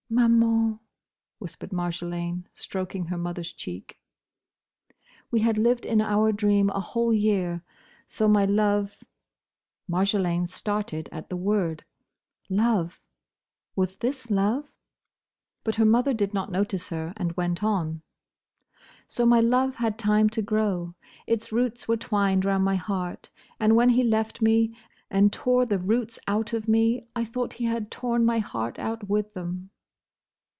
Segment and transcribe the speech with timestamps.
[0.13, 0.77] "Maman!"
[1.39, 3.97] whispered Marjolaine, stroking her mother's cheek.
[5.31, 7.63] "We had lived in our dream a whole year;
[8.07, 9.05] so my love—"
[9.89, 11.85] Marjolaine started at the word.
[12.49, 12.99] "Love!"
[13.77, 14.69] Was this love?—
[15.63, 18.01] But her mother did not notice her, and went on;
[19.07, 20.93] "So my love had time to grow.
[21.25, 23.29] Its roots were twined round my heart;
[23.61, 24.75] and when he left me,
[25.09, 29.07] and tore the roots out of me, I thought he had torn my heart out
[29.07, 29.69] with them."